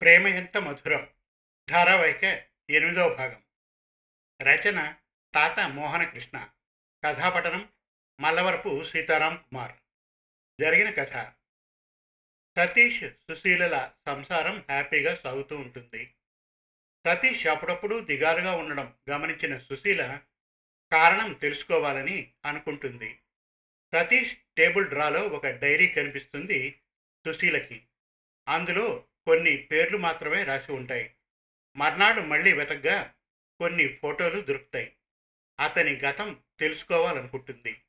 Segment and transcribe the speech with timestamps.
[0.00, 1.08] ప్రేమ ఎంత మధురం.
[1.70, 2.24] ధారావాహిక
[2.70, 3.42] ఎనిమిదవ భాగం.
[4.42, 4.94] రచన
[5.34, 6.48] తాత మోహనకృష్ణ.
[7.04, 7.68] కథాపఠనం
[8.20, 9.72] మల్లవరపు సీతారాం కుమార్.
[10.60, 11.32] జరిగిన కథ.
[12.58, 16.14] సతీష్ సుశీలల సంసారం హ్యాపీగా సాగుతూ ఉంటుంది.
[17.06, 20.20] సతీష్ అప్పుడప్పుడు దిగాలుగా ఉండడం గమనించిన సుశీల
[20.92, 23.18] కారణం తెలుసుకోవాలని అనుకుంటుంది.
[23.94, 26.80] సతీష్ టేబుల్ డ్రాలో ఒక డైరీ కనిపిస్తుంది
[27.26, 27.86] సుశీలకి.
[28.48, 31.14] అందులో కొన్ని పేర్లు మాత్రమే రాసి ఉంటాయి.
[31.76, 33.14] మర్నాడు మళ్ళీ వెతగ్గా
[33.58, 34.92] కొన్ని ఫోటోలు దొరుకుతాయి.
[35.60, 37.80] అతని గతం తెలుసుకోవాలనుకుంటుంది.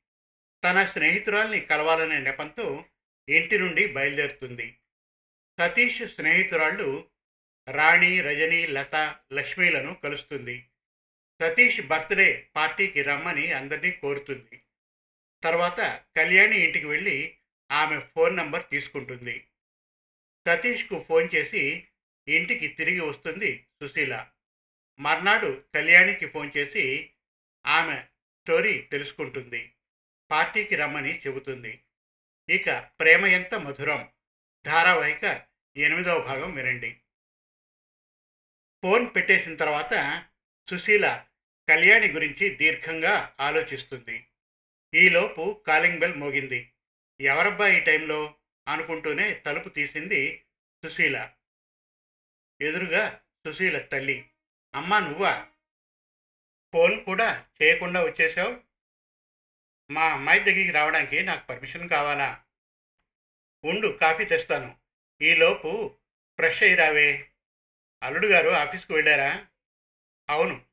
[0.64, 2.84] తన స్నేహితురాల్ని కలవాలనే నెపంతో
[3.28, 4.76] ఇంటి నుండి బయలుదేరుతుంది.
[5.60, 7.10] సతీష్ స్నేహితురాళ్ళు
[7.70, 10.66] రాణి రజని లత లక్ష్మీలను కలుస్తుంది.
[11.42, 14.62] సతీష్ బర్త్డే పార్టీకి రమ్మని అందరినీ కోరుతుంది.
[15.44, 17.36] తర్వాత కళ్యాణి ఇంటికి వెళ్ళి
[17.72, 19.46] ఆమె ఫోన్ నంబర్ తీసుకుంటుంది.
[20.48, 21.88] సతీష్కు ఫోన్ చేసి
[22.28, 24.26] ఇంటికి తిరిగి వస్తుంది సుశీల.
[25.00, 27.10] మర్నాడు కళ్యాణికి ఫోన్ చేసి
[27.66, 27.96] ఆమె
[28.40, 29.72] స్టోరీ తెలుసుకుంటుంది.
[30.30, 31.82] పార్టీకి రమ్మని చెబుతుంది.
[32.50, 34.08] ఇక ప్రేమ ఎంత మధురం.
[34.66, 37.00] ధారావాహిక ఎనిమిదవ భాగం వినండి.
[38.82, 40.24] ఫోన్ పెట్టేసిన తర్వాత
[40.70, 41.26] సుశీల
[41.68, 44.26] కళ్యాణి గురించి దీర్ఘంగా ఆలోచిస్తుంది.
[44.94, 46.72] ఈలోపు కాలింగ్ బెల్ మోగింది.
[47.20, 48.36] ఎవరబ్బా ఈ టైంలో?
[48.70, 50.44] అనుకుంటూనే తలుపు తీసింది
[50.84, 51.32] సుశీల.
[52.60, 54.30] ఎదురుగా సుశీల తల్లి.
[54.74, 55.46] అమ్మా నువ్వా?
[56.72, 58.60] ఫోన్ కూడా చేయకుండా వచ్చేసావు
[59.92, 62.44] మా అమ్మాయి దగ్గరికి రావడానికి నాకు పర్మిషన్ కావాలా?
[63.64, 64.78] ఉండు కాఫీ తెస్తాను.
[65.22, 65.98] ఈలోపు
[66.36, 67.30] ఫ్రెష్ అయి రావే
[68.02, 69.46] అల్లుడు గారు ఆఫీస్కి వెళ్ళారా?
[70.30, 70.66] అవును.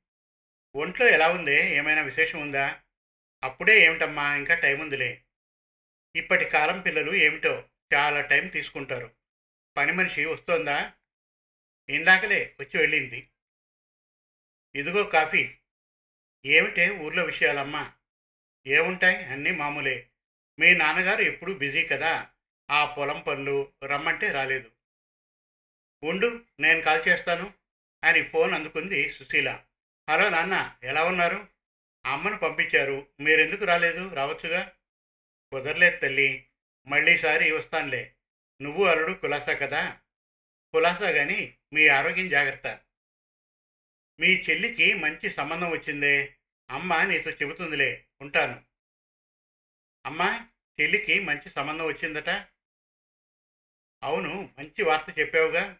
[0.75, 1.55] ఒంట్లో ఎలా ఉంది?
[1.55, 2.83] ఏమైనా విశేషం ఉందా?
[3.43, 4.35] అప్పుడే ఏమిటమ్మా?
[4.35, 5.23] ఇంకా టైం ఉందిలే
[6.15, 7.69] ఇప్పటి కాలం పిల్లలు ఏమిటో?
[7.93, 9.15] చాలా టైం తీసుకుంటారు.
[9.77, 10.93] పని మనిషి వస్తోందా?
[11.89, 13.29] ఇందాకలే వచ్చి వెళ్ళింది.
[14.75, 15.55] ఇదిగో కాఫీ.
[16.45, 17.93] ఏమిటే ఊర్లో విషయాలమ్మా?
[18.67, 19.23] ఏముంటాయి?
[19.23, 20.09] అన్నీ మామూలే.
[20.59, 22.29] మీ నాన్నగారు ఎప్పుడూ బిజీ కదా?
[22.71, 24.71] ఆ పొలం పనులు రమ్మంటే రాలేదు.
[26.03, 27.53] ఉండు నేను కాల్ చేస్తాను
[28.03, 29.63] అని ఫోన్ అందుకుంది సుశీల.
[30.09, 31.47] హలో నాన్న ఎలా ఉన్నారు?
[32.05, 33.07] అమ్మను పంపించారు.
[33.19, 34.13] మీరెందుకు రాలేదు?
[34.13, 34.75] రావచ్చుగా?
[35.51, 36.47] కుదరలేదు తల్లి.
[36.87, 38.15] మళ్ళీసారి వస్తానులే.
[38.61, 40.01] నువ్వు అల్లుడు కులాసా కదా?
[40.73, 42.79] కులాసా కానీ మీ ఆరోగ్యం జాగ్రత్త.
[44.19, 46.37] మీ చెల్లికి మంచి సంబంధం వచ్చిందే.
[46.69, 48.63] అమ్మ నీతో చెబుతుందిలే ఉంటాను.
[50.05, 50.47] అమ్మా
[50.81, 52.29] చెల్లికి మంచి సంబంధం వచ్చిందట?
[54.03, 55.79] అవును మంచి వార్త చెప్పావుగా.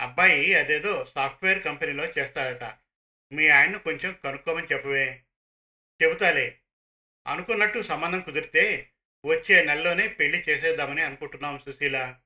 [0.00, 2.78] అబ్బాయి అదేదో సాఫ్ట్వేర్ కంపెనీలో చేస్తాడట.
[3.32, 5.24] మీ ఆయన్ను కొంచెం కనుక్కోమని చెప్పవే.
[6.02, 6.60] చెబుతాలే.
[7.26, 8.92] అనుకున్నట్టు సంబంధం కుదిరితే
[9.26, 12.16] వచ్చే నెలలోనే పెళ్ళి చేసేద్దామని అనుకుంటున్నాం సుశీల.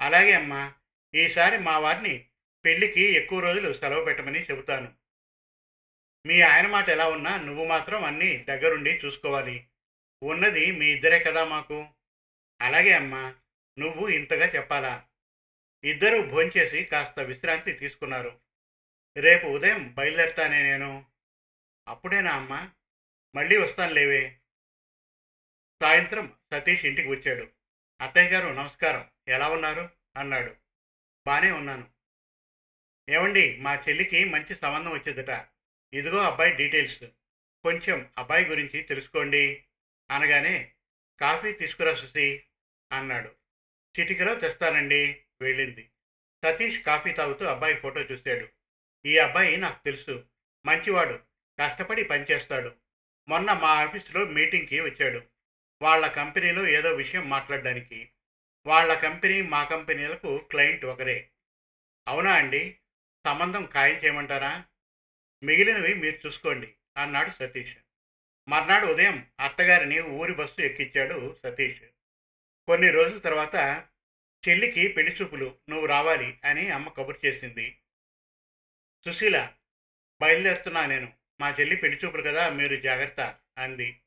[0.00, 0.74] అలాగే అమ్మా
[1.14, 2.26] ఈసారి మా వారిని
[2.64, 4.94] పెళ్ళికి ఎక్కువ రోజులు సెలవు పెట్టమని చెబుతాను.
[6.26, 9.66] మీ ఆయన మాట ఎలా ఉన్నా నువ్వు మాత్రం అన్నీ దగ్గరుండి చూసుకోవాలి.
[10.22, 11.86] ఉన్నది మీ ఇద్దరే కదా మాకు.
[12.60, 13.34] అలాగే అమ్మా
[13.78, 15.04] నువ్వు ఇంతగా చెప్పాలా?
[15.84, 18.40] ఇద్దరూ భోంచేసి కాస్త విశ్రాంతి తీసుకున్నారు.
[19.16, 21.06] రేపు ఉదయం బయలుదేరతానే నేను.
[21.88, 22.70] అప్పుడేనా అమ్మా?
[23.34, 24.37] మళ్ళీ వస్తాను లేవే
[25.82, 27.48] సాయంత్రం సతీష్ ఇంటికి వచ్చాడు.
[28.00, 29.10] అత్తయ్య గారు నమస్కారం.
[29.28, 29.90] ఎలా ఉన్నారు?
[30.16, 30.56] అన్నాడు.
[31.26, 31.88] బానే ఉన్నాను.
[33.08, 35.46] ఏమండి మా చెల్లికి మంచి సంబంధం వచ్చిందట.
[35.92, 37.04] ఇదిగో అబ్బాయి డీటెయిల్స్.
[37.62, 39.64] కొంచెం అబ్బాయి గురించి తెలుసుకోండి.
[40.10, 40.72] అనగానే
[41.20, 42.44] కాఫీ తీసుకురా సుసి
[42.92, 43.34] అన్నాడు.
[44.00, 45.22] చిటికలో తెస్తానండి.
[45.40, 45.90] వెళ్ళింది.
[46.44, 48.48] సతీష్ కాఫీ తాగుతూ అబ్బాయి ఫోటో చూశాడు.
[49.06, 50.26] ఈ అబ్బాయి నాకు తెలుసు.
[50.66, 51.20] మంచివాడు.
[51.60, 52.74] కష్టపడి పనిచేస్తాడు
[53.28, 55.37] మొన్న మా ఆఫీసులో మీటింగ్కి వచ్చాడు.
[55.82, 58.10] వాళ్ళ కంపెనీలో ఏదో విషయం మాట్లాడడానికి.
[58.66, 61.30] వాళ్ళ కంపెనీ మా కంపెనీలకు క్లయింట్ ఒకరే.
[62.08, 62.78] అవునా అండి?
[63.26, 64.64] సంబంధం ఖాయం చేయమంటారా?
[65.42, 67.76] మిగిలినవి మీరు చూసుకోండి అన్నాడు సతీష్.
[68.48, 71.82] మర్నాడు ఉదయం అత్తగారిని ఊరి బస్సు ఎక్కించాడు సతీష్.
[72.66, 73.84] కొన్ని రోజుల తర్వాత
[74.48, 77.78] చెల్లికి పెళ్ళి చూపులు నువ్వు రావాలి అని అమ్మ కబురు చేసింది.
[79.04, 79.52] సుశీల
[80.22, 81.12] బయలుదేరుతున్నా నేను.
[81.40, 84.00] మా చెల్లి పెళ్ళి చూపులు కదా మీరు జాగ్రత్త అంది.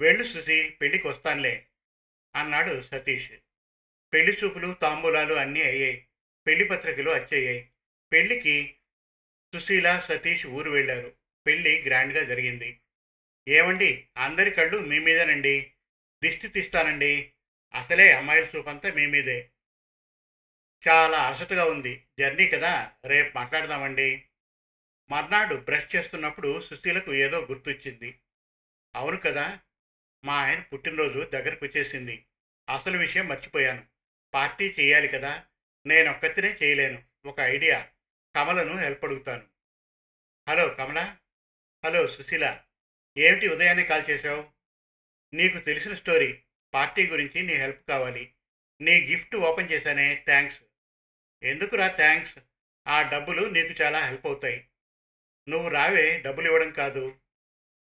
[0.00, 1.66] వెళ్ళు సుశీ పెళ్ళికి వస్తానులే
[2.36, 3.30] అన్నాడు సతీష్.
[4.12, 6.08] పెళ్ళి చూపులు తాంబూలాలు అన్నీ అయ్యాయి.
[6.46, 7.70] పెళ్ళి పత్రికలు వచ్చేయ్యాయి
[8.12, 8.76] పెళ్ళికి
[9.54, 11.14] సుశీల సతీష్ ఊరు వెళ్ళారు.
[11.46, 12.80] పెళ్ళి గ్రాండ్గా జరిగింది.
[13.48, 15.72] ఏమండి అందరి కళ్ళు మీ మీదేనండి?
[16.22, 17.32] దిష్టి తీస్తానండి.
[17.74, 19.50] అసలే అమ్మాయిల చూపంతా మీ మీదే.
[20.88, 22.04] చాలా అలసటగా ఉంది.
[22.18, 24.24] జర్నీ కదా రేపు మాట్లాడదామండి.
[25.10, 28.18] మర్నాడు బ్రష్ చేస్తున్నప్పుడు సుశీలకు ఏదో గుర్తొచ్చింది.
[28.96, 29.60] అవును కదా
[30.24, 32.24] మా ఆయన పుట్టినరోజు దగ్గరకు వచ్చేసింది
[32.68, 33.86] అసలు విషయం మర్చిపోయాను.
[34.34, 35.46] పార్టీ చేయాలి కదా
[35.86, 37.02] నేనొక్కతినే చేయలేను.
[37.24, 37.88] ఒక ఐడియా.
[38.36, 39.42] కమలను హెల్ప్ అడుగుతాను.
[40.48, 41.16] హలో కమల.
[41.84, 42.62] హలో సుశీల.
[43.18, 44.50] ఏమిటి ఉదయాన్నే కాల్ చేశావు?
[45.34, 46.42] నీకు తెలిసిన స్టోరీ.
[46.74, 48.32] పార్టీ గురించి నీ హెల్ప్ కావాలి.
[48.80, 50.60] నీ గిఫ్ట్ ఓపెన్ చేశానే థ్యాంక్స్
[51.42, 52.38] ఎందుకురా థ్యాంక్స్
[52.88, 54.68] ఆ డబ్బులు నీకు చాలా హెల్ప్ అవుతాయి.
[55.48, 57.18] నువ్వు రావే డబ్బులు ఇవ్వడం కాదు.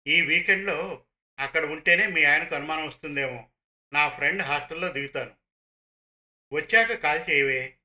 [0.08, 1.06] ఈ వీకెండ్లో
[1.42, 3.50] అక్కడ ఉంటేనే మీ ఆయనకు అనుమానం వస్తుందేమో.
[3.94, 5.32] నా ఫ్రెండ్ హాస్టల్లో దిగుతాను.
[6.54, 7.78] వచ్చాక కాల్ చేయవే.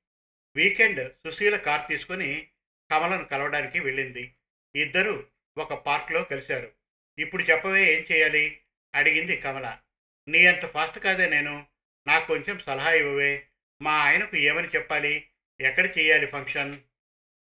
[0.55, 2.47] వీకెండ్ సుశీల కార్ తీసుకొని
[2.91, 4.35] కమలను కలవడానికి వెళ్ళింది.
[4.75, 5.27] ఇద్దరు
[5.57, 6.71] ఒక పార్క్లో కలిశారు.
[7.19, 8.61] ఇప్పుడు చెప్పవే ఏం చేయాలి?
[8.95, 9.79] అడిగింది కమల.
[10.27, 11.67] నీ అంత ఫాస్ట్ కాదే నేను.
[12.07, 13.47] నాకు కొంచెం సలహా ఇవ్వవే.
[13.81, 15.27] మా ఆయనకు ఏమని చెప్పాలి?
[15.61, 16.81] ఎక్కడ చేయాలి ఫంక్షన్?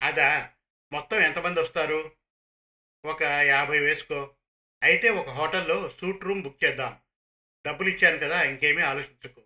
[0.02, 0.50] అదా
[0.92, 2.12] మొత్తం ఎంతమంది వస్తారు?
[3.04, 4.34] ఒక యాభై వేసుకో.
[4.82, 6.98] అయితే ఒక హోటల్లో సూట్ రూమ్ బుక్ చేద్దాం.
[7.66, 9.42] డబ్బులు ఇచ్చాను కదా ఇంకేమీ ఆలోచించకు.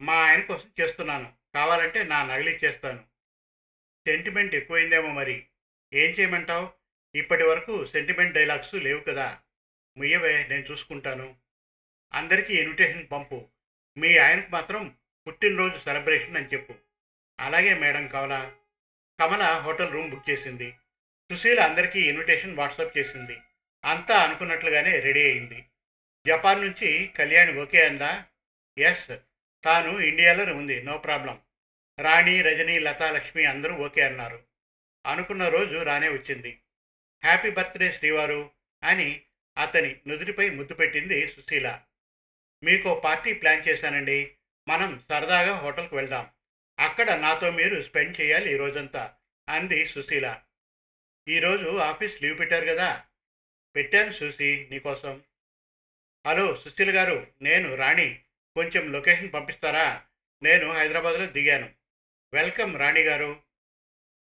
[0.00, 1.32] మా ఆయన కోసం చేస్తున్నాను.
[1.54, 2.98] కావాలంటే నా నగలిచ్చేస్తాను
[4.06, 5.46] సెంటిమెంట్ ఎక్కువైందేమో మరి.
[5.94, 6.72] ఏం చేయమంటావు?
[7.14, 9.40] ఇప్పటి వరకు సెంటిమెంట్ డైలాగ్స్ లేవు కదా.
[9.96, 11.36] ముయ్యవే నేను చూసుకుంటాను.
[12.12, 13.48] అందరికీ ఇన్విటేషన్ పంపు.
[13.96, 16.74] మీ ఆయనకు మాత్రం పుట్టినరోజు సెలబ్రేషన్ అని చెప్పు.
[17.40, 18.52] అలాగే madam Kamala.
[19.20, 20.76] Kamala hotel room book చేసింది.
[21.32, 23.38] సుశీల అందరికీ ఇన్విటేషన్ వాట్సాప్ చేసింది.
[23.86, 25.66] అంతా అనుకున్నట్లుగానే రెడీ అయింది.
[26.26, 28.24] జపాన్ నుంచి కళ్యాణి ఓకే అందా?
[28.78, 29.16] ఎస్
[29.64, 31.40] తాను ఇండియాలోనే ఉంది నో ప్రాబ్లం.
[32.00, 34.42] రాణి రజని లతా లక్ష్మి అందరూ ఓకే అన్నారు.
[35.06, 36.60] అనుకున్న రోజు రానే వచ్చింది.
[37.24, 38.50] హ్యాపీ బర్త్డే శ్రీవారు
[38.82, 39.22] అని
[39.58, 41.80] అతని నుదుటిపై ముద్దు పెట్టింది సుశీల.
[42.64, 44.34] మీకు పార్టీ ప్లాన్ చేశానండి.
[44.68, 46.30] మనం సరదాగా హోటల్కి వెళ్దాం.
[46.78, 49.14] అక్కడ నాతో మీరు స్పెండ్ చేయాలి ఈ రోజంతా
[49.48, 50.40] అంది సుశీల.
[51.28, 53.04] ఈరోజు ఆఫీస్ లీవ్ పెట్టారు కదా?
[53.76, 55.22] పెట్టాను సుశీ నీకోసం.
[56.26, 58.22] హలో సుశీల గారు నేను రాణి.
[58.54, 60.04] కొంచెం లొకేషన్ పంపిస్తారా?
[60.42, 61.72] నేను హైదరాబాద్లో దిగాను.
[62.34, 63.42] వెల్కమ్ రాణి గారు.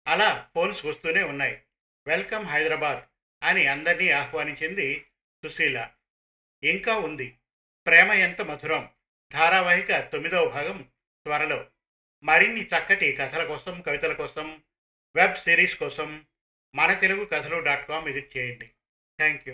[0.06, 1.62] అలా ఫోన్స్ వస్తూనే ఉన్నాయి.
[2.06, 3.04] వెల్కమ్ హైదరాబాద్
[3.44, 5.06] అని అందరినీ ఆహ్వానించింది
[5.44, 5.90] సుశీల.
[6.64, 7.36] ఇంకా ఉంది.
[7.86, 8.90] ప్రేమ ఎంత మధురం.
[9.32, 10.82] ధారావాహిక తొమ్మిదవ భాగం
[11.24, 11.66] త్వరలో.
[12.24, 14.62] మరిన్ని చక్కటి కథల కోసం కవితల కోసం
[15.16, 16.26] వెబ్ సిరీస్ కోసం
[16.74, 18.70] మన తెలుగు కథలు డాట్ కామ్ విజిట్ చేయండి.
[19.20, 19.40] Thank you.